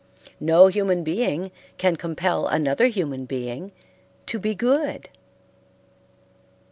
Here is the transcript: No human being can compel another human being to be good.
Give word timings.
No 0.39 0.65
human 0.65 1.03
being 1.03 1.51
can 1.77 1.95
compel 1.95 2.47
another 2.47 2.87
human 2.87 3.25
being 3.25 3.71
to 4.25 4.39
be 4.39 4.55
good. 4.55 5.09